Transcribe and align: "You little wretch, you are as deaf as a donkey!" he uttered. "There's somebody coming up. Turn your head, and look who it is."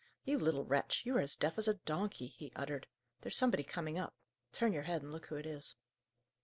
"You 0.25 0.39
little 0.39 0.65
wretch, 0.65 1.05
you 1.05 1.15
are 1.17 1.21
as 1.21 1.35
deaf 1.35 1.59
as 1.59 1.67
a 1.67 1.75
donkey!" 1.75 2.25
he 2.35 2.51
uttered. 2.55 2.87
"There's 3.21 3.37
somebody 3.37 3.61
coming 3.61 3.99
up. 3.99 4.15
Turn 4.51 4.73
your 4.73 4.81
head, 4.89 5.03
and 5.03 5.11
look 5.11 5.27
who 5.27 5.35
it 5.35 5.45
is." 5.45 5.75